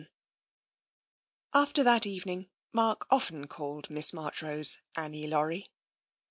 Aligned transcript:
VII 0.01 0.09
After 1.53 1.83
that 1.83 2.07
evening, 2.07 2.49
Mark 2.73 3.05
often 3.11 3.45
called 3.47 3.91
Miss 3.91 4.11
March 4.13 4.41
rose" 4.41 4.79
Annie 4.97 5.27
Laurie." 5.27 5.69